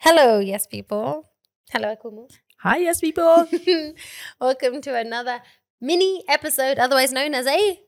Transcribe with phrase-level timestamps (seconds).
[0.00, 1.28] Hello, yes, people.
[1.70, 2.28] Hello, Akumu.
[2.62, 3.46] Hi, yes, people.
[4.40, 5.40] Welcome to another
[5.80, 7.78] mini episode, otherwise known as a.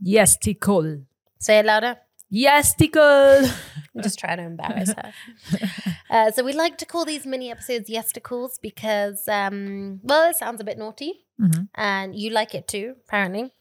[0.00, 1.02] yes, tickle.
[1.38, 1.98] Say it louder.
[2.30, 3.02] Yes, tickle.
[3.94, 5.12] I'm just trying to embarrass her.
[6.10, 10.58] Uh, so we like to call these mini episodes yesticles because, um, well, it sounds
[10.58, 11.68] a bit naughty, Mhm.
[11.74, 13.52] and you like it too, apparently.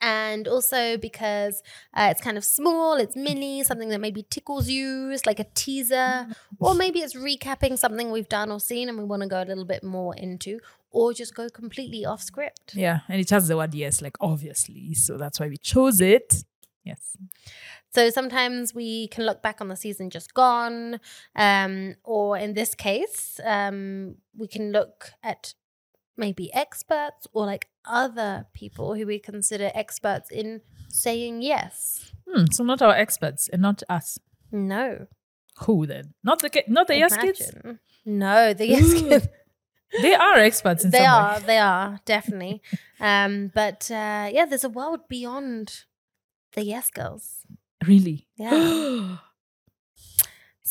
[0.00, 1.62] And also because
[1.94, 5.46] uh, it's kind of small, it's mini, something that maybe tickles you, it's like a
[5.54, 6.26] teaser,
[6.58, 9.44] or maybe it's recapping something we've done or seen and we want to go a
[9.44, 10.58] little bit more into,
[10.90, 12.74] or just go completely off script.
[12.74, 14.94] Yeah, and it has the word yes, like obviously.
[14.94, 16.44] So that's why we chose it.
[16.82, 17.16] Yes.
[17.92, 21.00] So sometimes we can look back on the season just gone,
[21.36, 25.54] um, or in this case, um, we can look at
[26.20, 32.12] maybe experts or like other people who we consider experts in saying yes.
[32.28, 34.20] Hmm, so not our experts and not us.
[34.52, 35.08] No.
[35.64, 36.14] Who then?
[36.22, 37.50] Not the not the yes kids.
[38.04, 39.28] No, the yes Ooh, kids.
[40.02, 41.46] They are experts in they are, way.
[41.46, 42.62] they are, definitely.
[43.00, 45.82] um, but uh, yeah, there's a world beyond
[46.52, 47.44] the yes girls.
[47.84, 48.28] Really?
[48.36, 49.16] Yeah.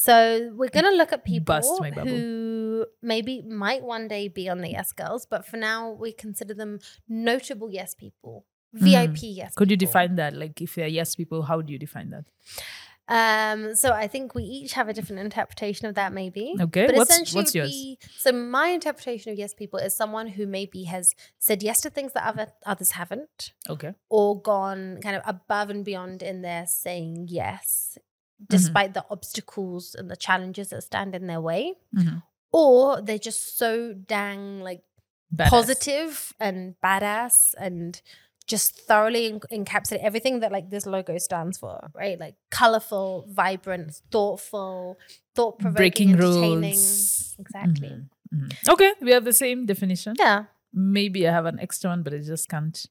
[0.05, 1.59] So we're gonna look at people
[2.05, 6.53] who maybe might one day be on the yes girls, but for now we consider
[6.53, 9.55] them notable yes people, VIP yes.
[9.55, 10.33] Could you define that?
[10.35, 12.25] Like if they're yes people, how do you define that?
[13.11, 16.53] Um, so I think we each have a different interpretation of that, maybe.
[16.61, 16.85] Okay.
[16.85, 17.69] But what's essentially, what's yours?
[17.69, 21.89] we- so my interpretation of yes people is someone who maybe has said yes to
[21.89, 23.93] things that other others haven't, Okay.
[24.09, 27.97] or gone kind of above and beyond in their saying yes,
[28.41, 28.55] Mm-hmm.
[28.55, 31.73] despite the obstacles and the challenges that stand in their way.
[31.93, 32.23] Mhm.
[32.53, 34.81] Or they're just so dang like
[35.35, 35.49] Badass.
[35.49, 38.01] positive and badass and
[38.47, 42.17] just thoroughly en- encapsulate everything that like this logo stands for, right?
[42.19, 44.97] Like colorful, vibrant, thoughtful,
[45.35, 46.61] thought provoking, breaking entertaining.
[46.61, 47.35] rules.
[47.39, 47.89] Exactly.
[47.89, 48.69] Mhm, mhm.
[48.73, 50.15] Okay, we have the same definition.
[50.17, 50.45] Yeah.
[50.73, 52.85] Maybe I have an extra one, but I just can't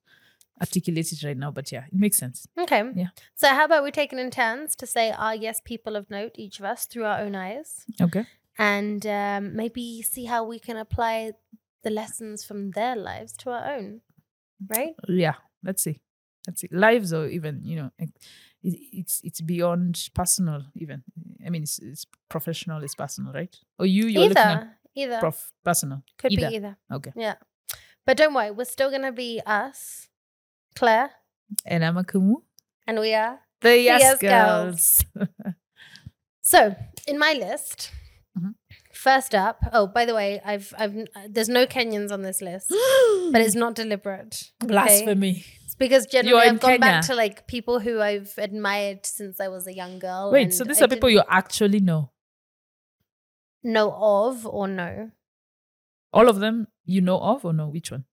[0.60, 1.50] articulate it right now.
[1.50, 2.46] But yeah, it makes sense.
[2.58, 2.82] Okay.
[2.94, 3.08] Yeah.
[3.34, 6.32] So how about we take it in turns to say our yes people of note,
[6.36, 8.26] each of us, through our own eyes, Okay.
[8.58, 11.32] and um, maybe see how we can apply
[11.84, 14.00] the lessons from their lives to our own.
[14.66, 14.94] Right?
[15.08, 15.34] Yeah.
[15.62, 16.00] Let's see.
[16.46, 16.68] Let's see.
[16.72, 18.10] Lives or even you know, it,
[18.62, 20.62] it's it's beyond personal.
[20.74, 21.02] Even
[21.44, 22.82] I mean, it's, it's professional.
[22.82, 23.54] It's personal, right?
[23.78, 24.70] Or you you're looking at either.
[24.94, 25.18] Either.
[25.20, 26.02] prof personal.
[26.16, 26.48] Could either.
[26.48, 26.76] be either.
[26.92, 27.12] Okay.
[27.14, 27.34] Yeah.
[28.06, 30.07] But don't worry, we're still going to be us,
[30.78, 31.10] Claire,
[31.66, 32.36] And I'm Akumu.
[32.86, 33.40] and we are.
[33.62, 35.04] The yes, Yes girls.
[36.40, 36.74] So,
[37.06, 37.90] in my list,
[38.38, 38.54] Mhm.
[38.94, 40.94] first up, oh, by the way, I've, I've,
[41.28, 42.68] there's no Kenyans on this list,
[43.32, 44.50] but it's not deliberate.
[44.62, 44.68] okay?
[44.72, 45.44] Blasphemy.
[45.64, 49.66] It's because generally I've gone back to like people who I've admired since I was
[49.66, 50.30] a young girl.
[50.32, 52.12] Wait, so these I are people you actually know.
[53.62, 55.10] know of or know.
[56.14, 57.68] All of them you know of or no?
[57.68, 58.04] Which one?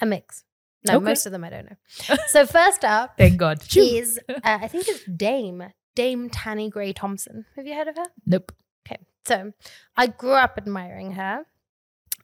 [0.00, 0.44] A mix.
[0.86, 1.04] No, Okay.
[1.04, 2.16] most of them I don't know.
[2.28, 3.62] so, first up Thank God.
[3.76, 7.44] Is, uh, I think it's Dame, Dame Tanni Grey-Thompson.
[7.56, 8.06] Have you heard of her?
[8.26, 8.52] Nope.
[8.86, 9.00] Okay.
[9.26, 9.52] So
[9.96, 11.44] I grew up admiring her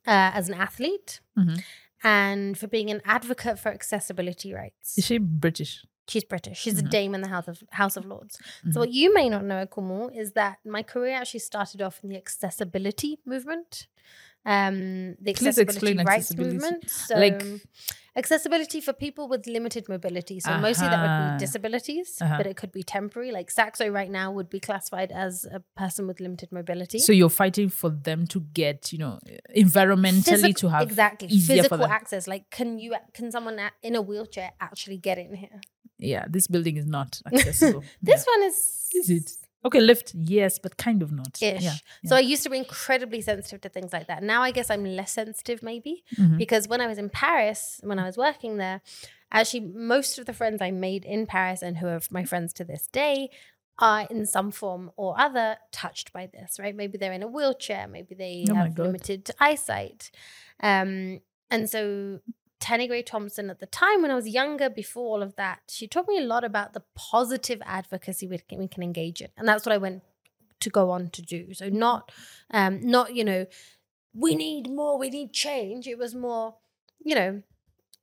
[0.07, 1.63] uh, as an athlete Mhm.
[2.03, 4.99] and for being an advocate for accessibility rights.
[4.99, 5.85] Is she British?
[6.09, 6.59] She's British.
[6.59, 6.91] She's a Mhm.
[6.91, 8.41] dame in the House of House of Lords.
[8.65, 8.73] Mhm.
[8.73, 12.09] So what you may not know, Kumu, is that my career actually started off in
[12.09, 13.87] the accessibility movement.
[14.47, 16.54] Um, the Please accessibility rights accessibility.
[16.54, 16.91] movement.
[16.91, 17.44] So, Like-
[18.16, 20.41] accessibility for people with limited mobility.
[20.41, 22.37] So mostly that would be disabilities, Uh-huh.
[22.38, 23.31] but it could be temporary.
[23.31, 26.99] Like Saxo right now would be classified as a person with limited mobility.
[26.99, 29.19] So you're fighting for them to get, you know,
[29.56, 32.26] environmentally Physic- to have exactly physical access.
[32.26, 35.60] Like, can you can someone in a wheelchair actually get in here?
[35.99, 37.84] Yeah, this building is not accessible.
[38.03, 38.56] This one is
[38.94, 39.31] Is it?
[39.69, 41.33] Okay, lift, yes, but kind of not.
[41.41, 41.62] ish.
[41.62, 41.75] Yeah.
[42.09, 44.21] So I used to be incredibly sensitive to things like that.
[44.23, 46.37] Now I guess I'm less sensitive, maybe, Mhm.
[46.45, 48.79] because when I was in Paris, when I was working there,
[49.39, 49.65] actually
[49.95, 52.84] most of the friends I made in Paris and who are my friends to this
[53.03, 53.17] day
[53.79, 56.75] are in some form or other touched by this, right?
[56.75, 60.11] Maybe they're in a wheelchair, maybe they Oh have limited eyesight.
[60.70, 61.20] Um,
[61.50, 62.20] and so
[62.60, 66.08] Tanni Grey-Thompson at the time when I was younger, before all of that, she taught
[66.08, 69.28] me a lot about the positive advocacy we can, we can engage in.
[69.37, 70.02] And that's what I went
[70.60, 71.55] to go on to do.
[71.55, 72.10] So not
[72.50, 73.46] um not, you know,
[74.12, 75.87] we need more, we need change.
[75.87, 76.56] It was more,
[77.05, 77.43] you know,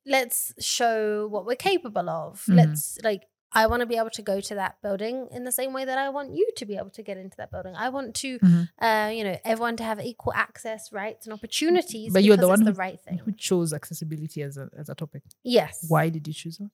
[0.05, 2.45] let's show what we're capable of.
[2.47, 2.55] Mhm.
[2.55, 3.23] Let's like
[3.55, 5.97] I want to be able to go to that building in the same way that
[5.97, 7.73] I want you to be able to get into that building.
[7.75, 8.69] I want to, Mhm.
[8.79, 12.11] uh, you know, everyone to have equal access, rights, and opportunities.
[12.13, 13.19] But you're the one who, the right thing.
[13.19, 15.23] who chose accessibility as a, as a topic.
[15.43, 15.85] Yes.
[15.87, 16.69] Why did you choose that?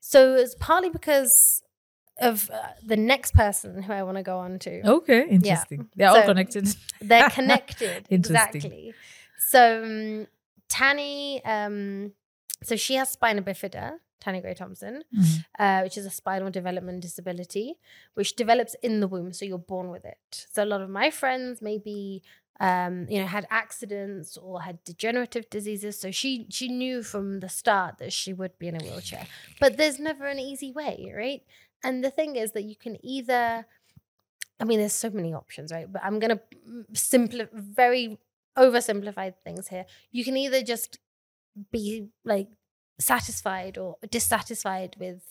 [0.00, 1.62] So it's partly because
[2.20, 4.86] of uh, the next person who I want to go on to.
[4.86, 5.88] Okay, interesting.
[5.96, 6.68] They're all connected.
[7.00, 8.06] They're connected.
[8.10, 8.56] Interesting.
[8.60, 8.94] exactly.
[9.48, 10.26] So um,
[10.68, 12.12] Tanni, um,
[12.62, 15.44] so she has spina bifida, Tanni Grey-Thompson, Mhm.
[15.58, 17.78] uh, which is a spinal development disability,
[18.14, 19.32] which develops in the womb.
[19.32, 20.46] So you're born with it.
[20.52, 22.22] So a lot of my friends maybe,
[22.60, 25.98] um, you know, had accidents or had degenerative diseases.
[25.98, 29.26] So she she knew from the start that she would be in a wheelchair.
[29.58, 31.42] But there's never an easy way, right?
[31.82, 33.66] And the thing is that you can either,
[34.60, 35.90] I mean, there's so many options, right?
[35.90, 36.40] But I'm gonna
[36.92, 38.18] simplify very
[38.58, 39.86] oversimplified things here.
[40.12, 40.98] You can either just
[41.72, 42.48] be like
[43.00, 45.22] satisfied or dissatisfied with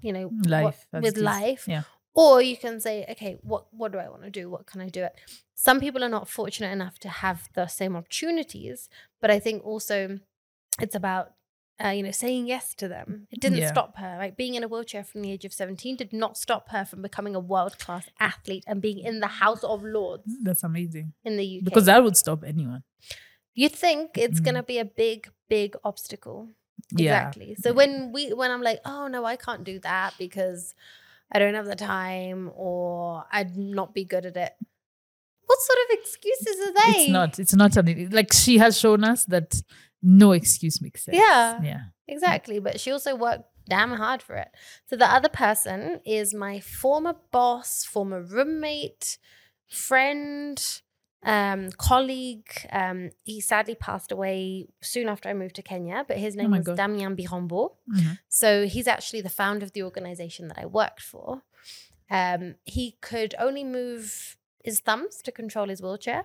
[0.00, 1.82] you know Life, as with life Yeah.
[2.14, 4.88] or you can say okay what what do i want to do what can i
[4.88, 5.14] do it
[5.54, 8.88] some people are not fortunate enough to have the same opportunities
[9.20, 10.18] but i think also
[10.80, 11.32] it's about
[11.84, 13.68] uh, you know saying yes to them it didn't Yeah.
[13.72, 16.68] stop her like being in a wheelchair from the age of 17 did not stop
[16.70, 20.62] her from becoming a world class athlete and being in the house of lords That's
[20.64, 21.12] amazing.
[21.24, 22.82] in the uk Because that would stop anyone.
[23.54, 24.44] you think it's Mhm.
[24.44, 26.48] going to be a big big obstacle
[26.90, 27.28] Yeah.
[27.28, 27.56] Exactly.
[27.60, 30.74] So when we when I'm like, oh no, I can't do that because
[31.30, 34.52] I don't have the time or I'd not be good at it.
[35.46, 36.98] What sort of excuses are they?
[37.02, 37.38] It's not.
[37.38, 39.60] It's not something like she has shown us that
[40.02, 41.16] no excuse makes sense.
[41.16, 41.60] Yeah.
[41.62, 41.80] Yeah.
[42.08, 42.58] Exactly.
[42.58, 44.48] But she also worked damn hard for it.
[44.86, 49.18] So the other person is my former boss, former roommate,
[49.68, 50.62] friend,
[51.24, 52.50] um, colleague.
[52.70, 56.58] Um, he sadly passed away soon after I moved to Kenya, but his name my
[56.58, 56.76] was God.
[56.76, 57.74] Damien Birambeau.
[57.92, 58.18] Mhm.
[58.28, 61.42] So he's actually the founder of the organization that I worked for.
[62.10, 66.24] Um, he could only move his thumbs to control his wheelchair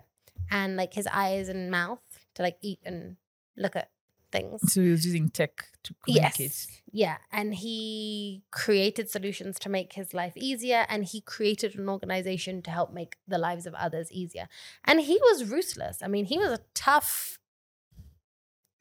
[0.52, 2.02] and like his eyes and mouth
[2.36, 3.18] to like eat and
[3.56, 3.90] look at
[4.32, 4.72] things.
[4.74, 6.40] So he was using tech to communicate.
[6.40, 6.68] Yes.
[6.92, 7.18] Yeah.
[7.32, 10.86] And he created solutions to make his life easier.
[10.90, 14.48] And he created an organization to help make the lives of others easier.
[14.86, 16.02] And he was ruthless.
[16.02, 17.40] I mean, he was a tough,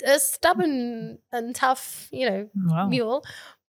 [0.04, 2.88] a stubborn and tough, you know, Wow.
[2.88, 3.24] mule.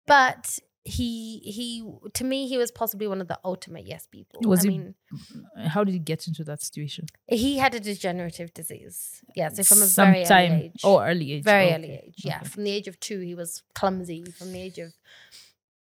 [0.07, 1.83] But he, he,
[2.13, 4.39] to me, he was possibly one of the ultimate yes people.
[4.45, 4.95] Was I he- mean,
[5.67, 7.05] How did he get into that situation?
[7.27, 9.21] he had a degenerative disease.
[9.35, 9.49] Yeah.
[9.49, 10.81] So from a very early age.
[10.83, 11.43] or early age.
[11.43, 12.37] Very early age, yeah.
[12.37, 12.47] okay.
[12.49, 14.23] From the age of two, he was clumsy.
[14.37, 14.93] From the age of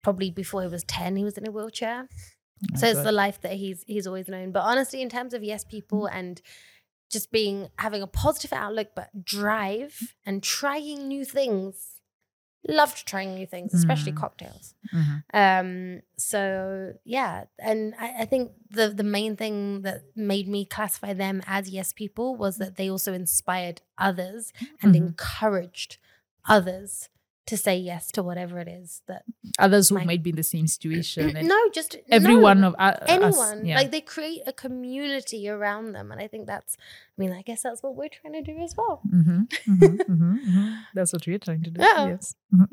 [0.04, 2.08] probably before he was ten, he was in a wheelchair.
[2.72, 4.52] My so it's the life that he's he's always known.
[4.52, 6.14] But honestly, in terms of yes people Mm.
[6.20, 6.42] and
[7.12, 11.97] just being having a positive outlook, but drive and trying new things.
[12.68, 14.18] Loved trying new things, especially Mm.
[14.18, 14.76] cocktails.
[14.94, 15.24] Mhm.
[15.34, 21.14] Um, so yeah, and I, I think the the main thing that made me classify
[21.14, 24.98] them as yes people was that they also inspired others and Mhm.
[24.98, 25.98] encouraged
[26.48, 27.10] others
[27.48, 29.24] to say yes to whatever it is that
[29.58, 31.34] Others who my- might be in the same situation.
[31.48, 33.04] no, just every no, one of uh, us.
[33.08, 33.78] anyone Yeah.
[33.78, 36.78] like they create a community around them, and I think that's.
[36.80, 39.02] I mean, I guess that's what we're trying to do as well.
[39.10, 39.44] hmm
[40.94, 41.82] That's what we're trying to do.
[41.82, 42.08] Yeah.
[42.08, 42.36] Yes.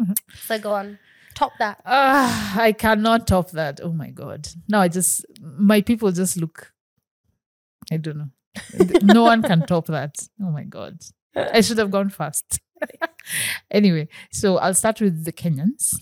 [0.46, 0.98] So go on,
[1.34, 1.80] top that.
[1.86, 3.80] Ah, I cannot top that.
[3.82, 4.48] Oh my god.
[4.68, 6.72] No, I just my people just look.
[7.92, 8.30] I don't know.
[9.02, 10.16] no one can top that.
[10.42, 10.98] Oh my god.
[11.36, 12.60] I should have gone fast.
[13.70, 15.94] Anyway, so I'll start with the Kenyans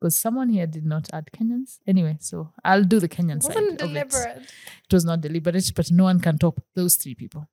[0.00, 1.78] because someone here did not add Kenyans.
[1.86, 3.54] Anyway, so I'll do the Kenyan It side.
[3.56, 3.94] wasn't of it.
[3.94, 4.42] deliberate.
[4.84, 7.48] It was not deliberate, but no one can top those three people.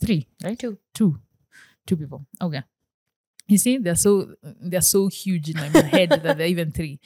[0.00, 0.58] Three, right?
[0.58, 0.78] Two.
[0.94, 1.18] Two.
[1.86, 2.26] Two people.
[2.42, 2.62] Okay.
[3.48, 6.98] You see, they're so they're so huge in my head that they're even three.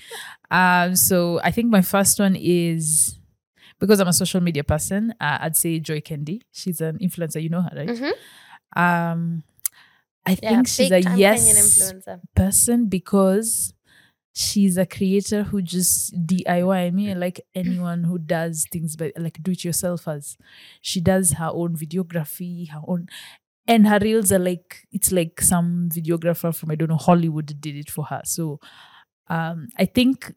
[0.50, 3.18] Um, so I think my first one is
[3.78, 6.40] because I'm a social media person, uh, I'd say Joy Kendi.
[6.50, 7.88] She's an influencer, you know her, right?
[7.88, 8.12] Mhm.
[8.74, 9.42] Um
[10.26, 11.92] I Yeah, think she's a yes
[12.34, 13.74] person because
[14.34, 16.86] she's a creator who just DIY.
[16.86, 20.36] I mean, like anyone who does things by like do it yourselfers.
[20.80, 23.08] She does her own videography, her own,
[23.66, 27.76] and her reels are like it's like some videographer from I don't know Hollywood did
[27.76, 28.22] it for her.
[28.24, 28.60] So,
[29.28, 30.32] um, I think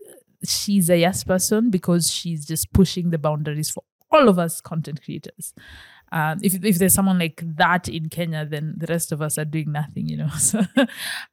[0.46, 5.04] she's a yes person because she's just pushing the boundaries for all of us content
[5.04, 5.54] creators.
[6.14, 9.46] Um, if if there's someone like that in Kenya, then the rest of us are
[9.56, 10.30] doing nothing, you know.
[10.50, 10.60] So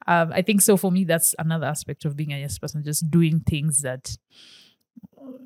[0.07, 0.75] um, I think so.
[0.77, 4.17] For me, that's another aspect of being a yes person, just doing things that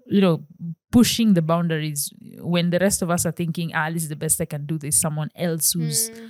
[0.08, 0.46] you know,
[0.92, 4.40] pushing the boundaries when the rest of us are thinking, ah, this is the best
[4.40, 4.78] I can do.
[4.78, 6.30] There's someone else who's Mm.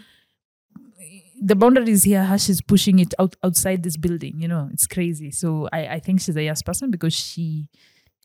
[1.41, 2.23] the boundaries here.
[2.23, 5.31] How she's pushing it out outside this building, you know, it's crazy.
[5.31, 7.67] So I I think she's a yes person because she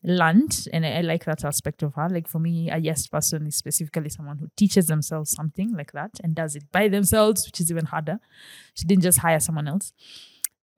[0.02, 3.47] learned and I, I like that aspect of her like for me a yes person
[3.47, 7.61] is specifically someone who teaches themselves something like that and does it by themselves which
[7.61, 8.19] is even harder
[8.75, 9.92] she didn't just hire someone else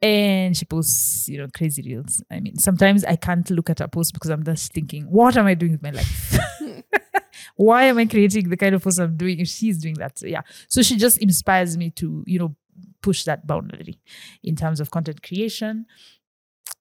[0.02, 2.22] and she posts, you know, crazy reels.
[2.30, 5.46] I mean, sometimes I can't look at her post because I'm just thinking, what am
[5.46, 6.38] I doing with my life?
[7.56, 10.18] Why am I creating the kind of post I'm doing if she's doing that?
[10.18, 10.42] So yeah.
[10.68, 12.56] So she just inspires me to, you know,
[13.00, 14.00] push that boundary
[14.42, 15.86] in terms of content creation.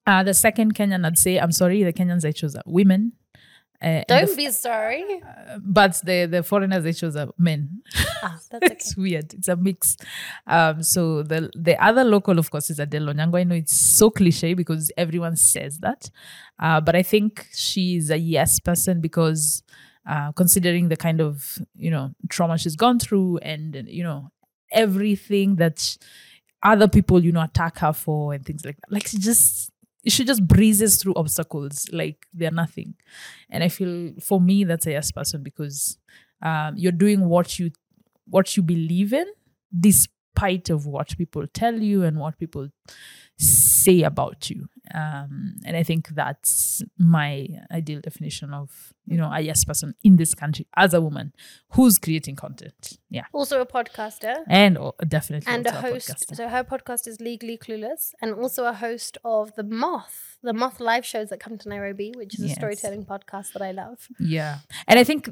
[0.07, 3.13] Uh, the second Kenyan, I'd say, I'm sorry, the Kenyans I chose are women.
[3.81, 5.03] Uh, Don't be sorry.
[5.23, 7.81] f- but the the foreigners they chose are men.
[8.21, 8.73] Ah, that's okay.
[8.75, 9.33] it's weird.
[9.33, 9.97] It's a mix.
[10.45, 13.39] Um, so the the other local, of course, is Adelle Onyango.
[13.39, 16.11] I know it's so cliche because everyone says that,
[16.59, 19.63] uh, but I think she's a yes person because
[20.07, 24.29] uh, considering the kind of you know trauma she's gone through and you know
[24.71, 25.97] everything that sh-
[26.61, 28.91] other people you know attack her for and things like that.
[28.91, 29.70] Like she just
[30.07, 32.95] she just breezes through obstacles like they're nothing.
[33.49, 35.97] And I feel for me that's a yes person because
[36.41, 37.71] um, you're doing what you
[38.25, 39.25] what you believe in
[39.77, 42.69] despite of what people tell you and what people
[43.37, 49.39] say about you um, and i think that's my ideal definition of you know a
[49.41, 51.33] yes person in this country as a woman
[51.71, 54.35] who's creating content yeah Also a podcaster.
[54.47, 56.07] and oh, definitely and a host.
[56.09, 56.35] podcaster.
[56.35, 60.79] So her podcast is Legally Clueless, and also a host of the Moth, the Moth
[60.79, 62.51] live shows that come to Nairobi, which is Yes.
[62.51, 64.07] a storytelling podcast that I love.
[64.19, 64.59] Yeah.
[64.87, 65.29] And I think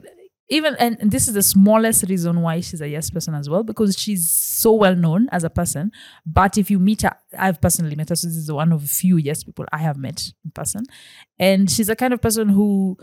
[0.50, 3.64] even and and this is the smallest reason why she's a yes person as well,
[3.64, 5.92] because she's so well known as a person.
[6.26, 8.88] But if you meet her, I've personally met her, so this is one of the
[8.88, 10.84] few yes people I have met in person.
[11.38, 12.98] And she's the kind of person who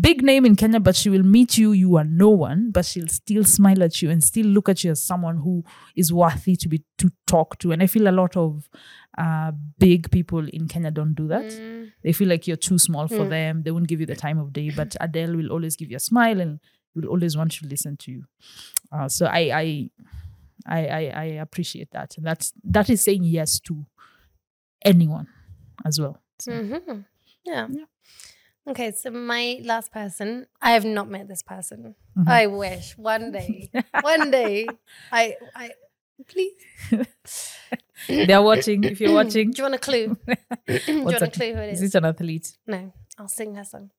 [0.00, 3.06] big name in Kenya, but she will meet you, you are no one, but she'll
[3.06, 5.62] still smile at you and still look at you as someone who
[5.94, 7.70] is worthy to be to talk to.
[7.70, 8.68] And I feel a lot of
[9.16, 13.06] uh, big people in Kenya don't do that Mm, they feel like you're too small
[13.08, 13.28] for Mm.
[13.30, 15.96] them they won't give you the time of day but adelle will always give you
[15.96, 16.58] a smile and
[16.96, 18.24] will always want to listen to you
[18.92, 19.90] uh, so I, I
[20.66, 23.86] i i i appreciate that and that's that is saying yes to
[24.84, 25.28] anyone
[25.84, 27.04] as well so, mhm.
[27.44, 27.68] Yeah.
[27.70, 27.84] Yeah.
[28.68, 31.94] Okay, so my last person, I have not met this person.
[32.18, 32.28] Mhm.
[32.28, 33.70] I wish one day,
[34.02, 34.66] one day,
[35.12, 35.70] I, I,
[36.26, 36.60] please.
[38.08, 40.16] they're watching if you're watching Do you want a clue?
[40.66, 41.94] Do you want a clue who it is is?
[41.94, 43.90] it an athlete No, I'll sing her song.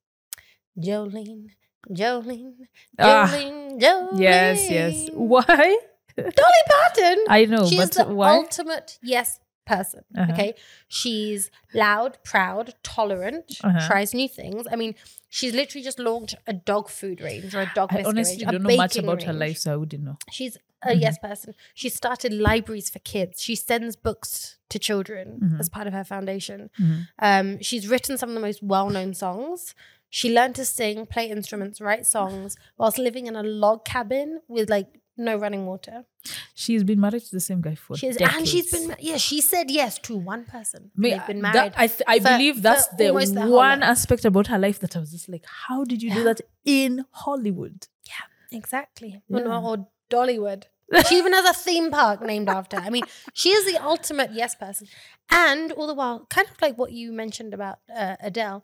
[0.78, 1.52] Jolene,
[1.90, 2.54] Jolene,
[3.00, 4.20] Ah, Jolene, Jolene.
[4.20, 5.78] yes yes why
[6.18, 7.18] Dolly Parton.
[7.30, 10.02] i know She's but the why ultimate yes person.
[10.18, 10.32] Uh-huh.
[10.32, 10.54] Okay.
[10.88, 13.86] She's loud, proud, tolerant, Uh-huh.
[13.86, 14.66] tries new things.
[14.72, 14.96] I mean,
[15.28, 18.64] she's literally just launched a dog food range or a dog i honestly range, don't
[18.64, 21.02] know much about her life so i wouldn't know She's a Mhm.
[21.02, 21.54] yes person.
[21.74, 23.42] She started libraries for kids.
[23.42, 25.60] She sends books to children Mhm.
[25.60, 26.70] as part of her foundation.
[26.80, 27.08] Mhm.
[27.20, 29.76] Um, she's written some of the most well-known songs.
[30.10, 34.70] She learned to sing, play instruments, write songs whilst living in a log cabin with
[34.70, 34.88] like
[35.20, 36.06] no running water.
[36.54, 38.38] she's been married to the same guy for She's decades.
[38.38, 39.18] and she's been yeah.
[39.18, 40.92] She said yes to one person.
[40.96, 41.74] Me- They've been that- married.
[41.76, 44.80] I, th- I for- believe that's the almost their whole one aspect about her life
[44.82, 47.88] that I was just like, how did you do that in Hollywood?
[48.06, 49.22] Yeah, exactly.
[49.32, 49.60] Or, Yeah.
[49.60, 50.64] or Dollywood.
[51.08, 52.80] She even has a theme park named after.
[52.80, 52.86] her.
[52.86, 53.04] I mean,
[53.34, 54.88] she is the ultimate yes person.
[55.30, 58.64] And all the while, kind of like what you mentioned about uh, Adelle,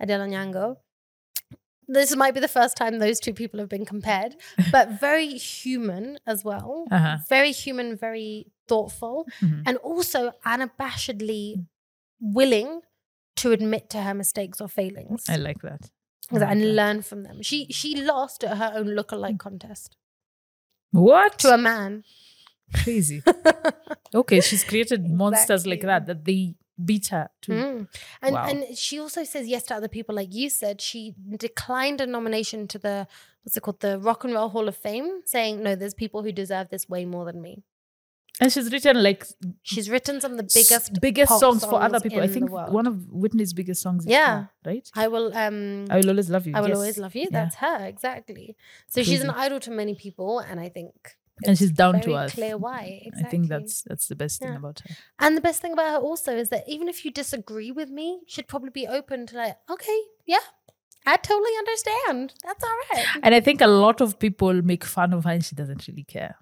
[0.00, 0.76] Adelle Onyango.
[1.86, 4.36] This might be the first time those two people have been compared,
[4.72, 6.86] but very human as well.
[6.90, 7.18] Uh-huh.
[7.28, 9.62] Very human, very thoughtful, Mhm.
[9.66, 11.66] and also unabashedly
[12.20, 12.80] willing
[13.36, 15.90] to admit to her mistakes or failings I like that.
[16.32, 16.66] I like and that.
[16.68, 17.42] learn from them.
[17.42, 19.96] She she lost at her own lookalike contest
[20.94, 21.38] What?
[21.40, 22.04] to a man.
[22.72, 23.22] Crazy.
[24.14, 27.52] okay, she's created monsters like that that they beat her to.
[27.52, 27.88] Mm.
[28.22, 28.46] And Wow.
[28.48, 30.80] and she also says yes to other people, like you said.
[30.80, 33.06] She declined a nomination to the
[33.42, 36.32] what's it called, the Rock and Roll Hall of Fame, saying no, there's people who
[36.32, 37.62] deserve this way more than me.
[38.40, 39.26] And she's written like
[39.62, 42.20] She's written some of the biggest biggest pop songs for other people.
[42.20, 44.34] I think one of Whitney's biggest songs is Yeah.
[44.34, 44.90] her, right?
[44.94, 46.54] I will um I will always love you.
[46.56, 46.76] I will yes.
[46.78, 47.22] always love you.
[47.22, 47.28] Yeah.
[47.38, 48.56] That's her, exactly.
[48.88, 52.32] So she's an idol to many people, and I think and she's down to earth.
[52.32, 53.00] clear why.
[53.04, 53.24] Exactly.
[53.26, 54.58] I think that's that's the best thing Yeah.
[54.58, 54.94] about her.
[55.20, 58.20] And the best thing about her also is that even if you disagree with me,
[58.26, 60.44] she'd probably be open to like, okay, yeah,
[61.06, 62.34] I totally understand.
[62.44, 63.06] That's all right.
[63.22, 66.04] And I think a lot of people make fun of her and she doesn't really
[66.04, 66.36] care.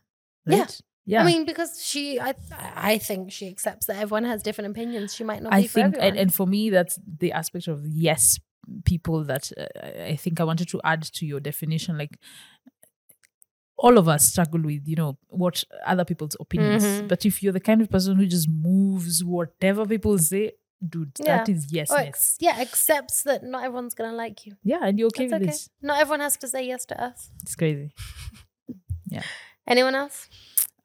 [0.47, 0.57] Right?
[0.59, 0.67] Yeah.
[1.09, 2.35] I mean, because she, I,
[2.77, 5.15] I think she accepts that everyone has different opinions.
[5.15, 8.39] She might not I think, and, and for me, that's the aspect of yes,
[8.85, 9.67] people that uh,
[10.13, 11.99] I think I wanted to add to your definition.
[11.99, 12.19] Like,
[13.77, 16.85] all of us struggle with, you know, what other people's opinions.
[16.85, 17.09] Mhm.
[17.09, 20.53] But if you're the kind of person who just moves whatever people say,
[20.89, 21.55] dude, that Yeah.
[21.57, 22.37] is yes, Or yes.
[22.39, 24.55] yeah, accepts that not everyone's gonna like you.
[24.63, 25.51] Yeah, and you're okay That's with okay.
[25.51, 25.69] this.
[25.81, 27.31] Not everyone has to say yes to us.
[27.43, 27.93] It's crazy.
[29.09, 29.23] Yeah.
[29.67, 30.29] Anyone else?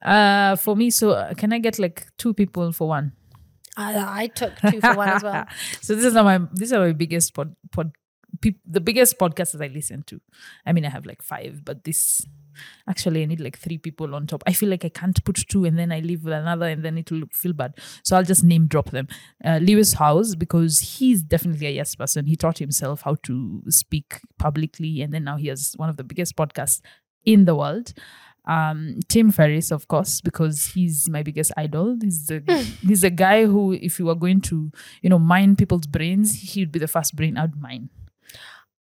[0.02, 3.12] Uh, for me, so uh, can I get like two people for one?
[3.76, 5.46] I, I took two for one as well.
[5.80, 7.92] so this is not my these are my biggest pod pod
[8.40, 10.20] peop, the biggest podcasts that I listen to.
[10.66, 12.24] I mean, I have like five, but this
[12.88, 14.42] actually I need like three people on top.
[14.46, 16.98] I feel like I can't put two and then I leave with another and then
[16.98, 17.74] it will feel bad.
[18.02, 19.08] So I'll just name drop them.
[19.44, 22.26] Uh, Lewis Howes because he's definitely a yes person.
[22.26, 26.04] He taught himself how to speak publicly and then now he has one of the
[26.04, 26.80] biggest podcasts
[27.24, 27.92] in the world.
[28.48, 31.96] Um, Tim Ferriss, of course, because he's my biggest idol.
[32.00, 32.40] He's the
[32.86, 36.72] he's a guy who, if you were going to, you know, mine people's brains, he'd
[36.72, 37.90] be the first brain I'd mine.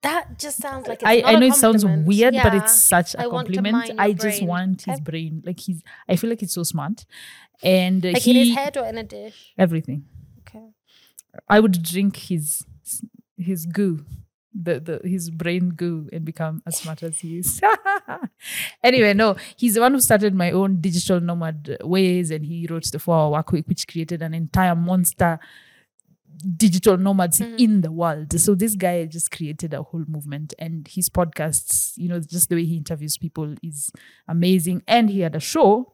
[0.03, 3.29] That just sounds like I, I know it sounds weird, but it's such a I
[3.29, 3.91] compliment.
[3.97, 4.47] I just brain.
[4.47, 5.41] want his brain.
[5.43, 7.05] Like he's, I feel like he's so smart,
[7.63, 9.53] and like he in his head or in a dish.
[9.57, 10.05] everything.
[10.47, 10.67] Okay.
[11.49, 12.63] I would drink his
[13.37, 14.05] his goo,
[14.54, 17.62] the the his brain goo, and become as smart as he is.
[18.84, 22.86] anyway, no, he's the one who started my own digital nomad ways, and he wrote
[22.92, 25.39] the Four Hour Work Week, which created an entire monster
[26.56, 27.60] digital nomads Mhm.
[27.60, 28.39] in the world.
[28.39, 32.56] So this guy just created a whole movement, and his podcasts, you know, just the
[32.56, 33.89] way he interviews people is
[34.27, 34.84] amazing.
[34.88, 35.94] And he had a show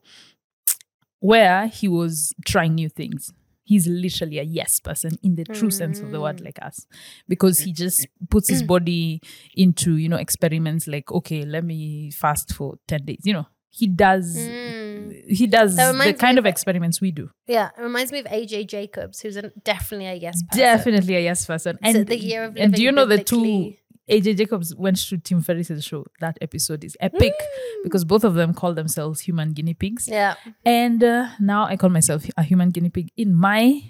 [1.19, 3.31] where he was trying new things.
[3.63, 6.45] He's literally a yes person in the true sense of the word, Mm.
[6.45, 6.85] like us,
[7.27, 9.21] because he just puts his body
[9.55, 13.21] into, you know, experiments like, okay, let me fast for 10 days.
[13.23, 14.35] You know, he does.
[14.37, 15.29] Mm.
[15.29, 17.29] He does the kind of of- experiments we do.
[17.47, 20.59] Yeah, it reminds me of AJ Jacobs, who's a, definitely a yes person.
[20.63, 21.77] Definitely a yes person.
[21.81, 23.73] And And the year of and do you know the two.
[24.13, 26.05] AJ Jacobs went to Tim Ferriss's show?
[26.19, 27.83] That episode is epic Mm.
[27.83, 30.07] because both of them call themselves human guinea pigs.
[30.07, 30.35] Yeah.
[30.65, 33.81] And uh, now I call myself a human guinea pig in my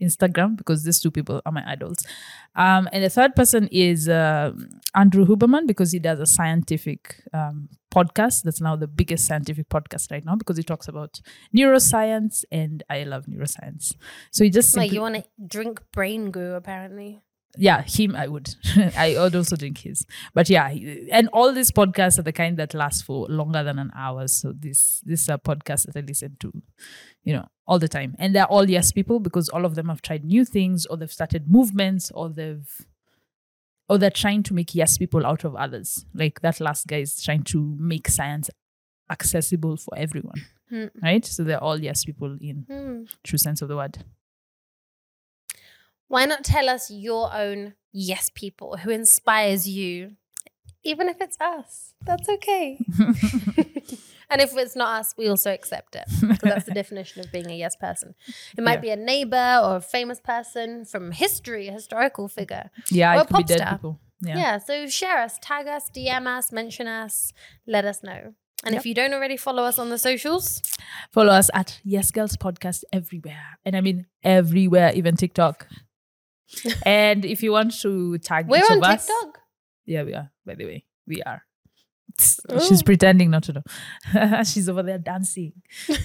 [0.00, 2.04] Instagram because these two people are my idols.
[2.56, 4.52] Um, and the third person is uh,
[4.94, 8.42] Andrew Huberman because he does a scientific um, podcast.
[8.42, 11.20] That's now the biggest scientific podcast right now because he talks about
[11.56, 13.94] neuroscience, and I love neuroscience.
[14.32, 17.22] So he just Like simply- you want to drink brain goo, apparently.
[17.58, 18.54] Yeah him i would.
[18.96, 20.06] I would also drink his.
[20.34, 20.68] But yeah
[21.10, 24.26] and all these podcasts are the kind that last for longer than an hour.
[24.28, 26.52] So this this are podcasts that i listen to
[27.24, 28.14] you know all the time.
[28.18, 31.12] And they're all yes people because all of them have tried new things or they've
[31.12, 32.70] started movements or they've
[33.88, 36.06] or they're trying to make yes people out of others.
[36.14, 38.48] Like that last guy is trying to make science
[39.10, 40.86] accessible for everyone Hmm.
[41.02, 41.22] right?
[41.24, 43.02] So they're all yes people in Hmm.
[43.24, 43.98] true sense of the word
[46.12, 50.12] Why not tell us your own yes people who inspires you,
[50.84, 51.94] even if it's us?
[52.04, 52.78] That's okay.
[54.30, 57.50] and if it's not us, we also accept it because that's the definition of being
[57.50, 58.14] a yes person.
[58.58, 58.88] It might Yeah.
[58.88, 62.70] be a neighbor or a famous person from history, a historical figure.
[62.90, 63.72] yeah Or a it could be dead star.
[63.72, 64.36] people Yeah.
[64.36, 67.32] yeah so share us, tag us, DM us, mention us,
[67.66, 68.34] let us know.
[68.64, 70.60] And if you don't already follow us on the socials,
[71.10, 73.58] Follow us at Yes Girls Podcast everywhere.
[73.64, 75.66] And I mean everywhere, even TikTok.
[76.86, 79.38] and if you want to tag we're each on of us, TikTok.
[79.86, 80.30] yeah, we are.
[80.44, 81.44] By the way, we are.
[82.68, 84.42] She's pretending not to know.
[84.44, 85.52] She's over there dancing.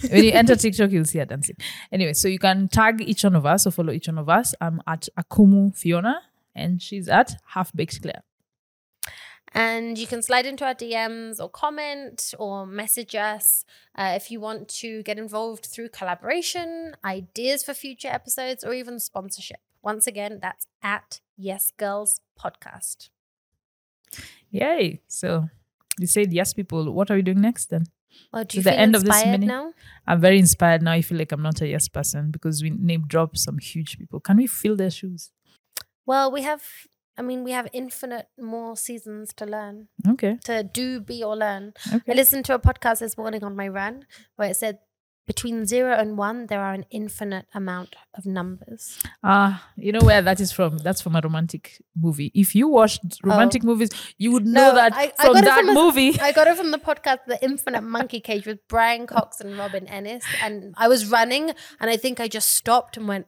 [0.09, 1.57] when you enter TikTok, you'll see her dancing.
[1.91, 4.53] Anyway, so you can tag each one of us or follow each one of us.
[4.61, 6.21] I'm at Akumu Fiona,
[6.55, 8.23] and she's at Half Baked Claire.
[9.53, 13.63] And you can slide into our DMs or comment or message us
[13.95, 18.99] uh, if you want to get involved through collaboration, ideas for future episodes, or even
[18.99, 19.59] sponsorship.
[19.81, 23.09] Once again, that's at Yes Girls Podcast.
[24.51, 25.01] Yay!
[25.07, 25.49] So
[25.99, 26.91] you said yes, people.
[26.93, 27.85] What are we doing next then?
[28.33, 29.73] Well, do you Is the end of this inspired mini- now?
[30.05, 30.91] I'm very inspired now.
[30.93, 34.19] I feel like I'm not a yes person because we name drop some huge people.
[34.19, 35.31] Can we fill their shoes?
[36.05, 36.63] Well, we have,
[37.17, 40.37] I mean, we have infinite more seasons to learn, Okay.
[40.45, 41.73] to do, be, or learn.
[41.93, 42.11] Okay.
[42.11, 44.79] I listened to a podcast this morning on my run where it said
[45.25, 48.97] between zero and one, there are an infinite amount of numbers.
[49.23, 50.77] Ah, you know where that is from?
[50.77, 52.31] That's from a romantic movie.
[52.33, 54.71] If you watched romantic movies, you would know Oh.
[54.71, 56.17] No, that I- I from that from a- movie.
[56.21, 59.85] I got it from the podcast The Infinite Monkey Cage with Brian Cox and Robin
[59.87, 60.23] Ince.
[60.41, 61.51] And I was running
[61.81, 63.27] and I think I just stopped and went,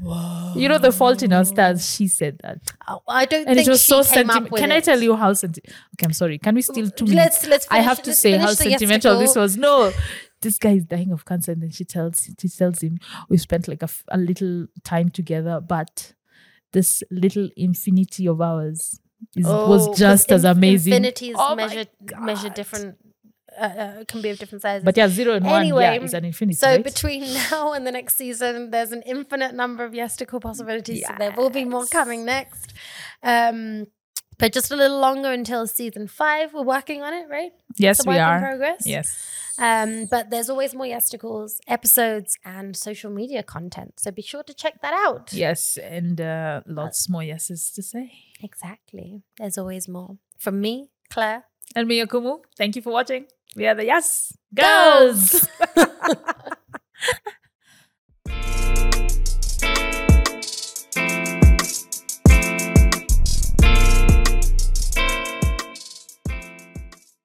[0.00, 1.88] You know the fault in our stars.
[1.94, 4.56] She said that, oh, I don't and think it was she so sentimental.
[4.56, 5.72] Can I tell you how sentimental?
[5.94, 6.38] Okay, I'm sorry.
[6.38, 7.46] Can we steal two minutes?
[7.46, 9.56] Let's let's I have to say finish how sentimental this was.
[9.56, 9.92] No,
[10.40, 13.68] this guy is dying of cancer, and then she tells she tells him we spent
[13.68, 16.12] like a, a little time together, but
[16.72, 19.00] this little infinity of ours
[19.36, 20.92] is, Oh, was just as amazing.
[20.92, 21.84] Infinities Oh my measure
[22.20, 22.96] measure different.
[23.58, 24.84] Uh, uh, can be of different sizes.
[24.84, 26.56] But yeah, zero and one, Anyway, yeah, is an infinity.
[26.56, 26.82] so right?
[26.84, 31.04] between now and the next season, there's an infinite number of yesticle possibilities.
[31.06, 32.72] So there will be more coming next.
[33.22, 33.86] Um,
[34.38, 36.52] But just a little longer until season five.
[36.52, 37.52] We're working on it, right?
[37.78, 38.40] Yes, It's a we work in are.
[38.40, 38.82] progress.
[38.84, 39.08] Yes.
[39.58, 44.00] Um, but there's always more Yesticles episodes and social media content.
[44.00, 45.32] So be sure to check that out.
[45.32, 48.10] Yes, and uh, lots more yeses to say.
[48.42, 49.22] Exactly.
[49.38, 50.18] There's always more.
[50.38, 51.44] From me, Claire.
[51.74, 53.26] And me, Akumu, thank you for watching.
[53.56, 55.46] We are the Yes Girls.